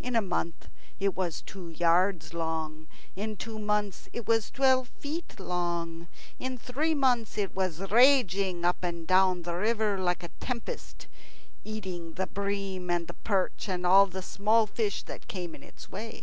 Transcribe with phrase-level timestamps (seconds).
[0.00, 0.68] In a month
[1.00, 6.92] it was two yards long; in two months it was twelve feet long; in three
[6.94, 11.06] months it was raging up and down the river like a tempest,
[11.64, 15.88] eating the bream and the perch, and all the small fish that came in its
[15.90, 16.22] way.